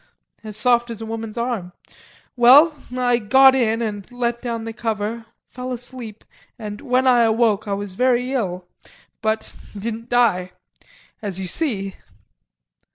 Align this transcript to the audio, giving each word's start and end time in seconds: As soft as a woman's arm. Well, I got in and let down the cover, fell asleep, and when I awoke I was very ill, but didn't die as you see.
As 0.43 0.57
soft 0.57 0.89
as 0.89 0.99
a 0.99 1.05
woman's 1.05 1.37
arm. 1.37 1.73
Well, 2.35 2.73
I 2.97 3.19
got 3.19 3.53
in 3.53 3.83
and 3.83 4.11
let 4.11 4.41
down 4.41 4.63
the 4.63 4.73
cover, 4.73 5.27
fell 5.47 5.71
asleep, 5.71 6.25
and 6.57 6.81
when 6.81 7.05
I 7.05 7.21
awoke 7.21 7.67
I 7.67 7.73
was 7.73 7.93
very 7.93 8.33
ill, 8.33 8.65
but 9.21 9.53
didn't 9.77 10.09
die 10.09 10.53
as 11.21 11.39
you 11.39 11.45
see. 11.45 11.93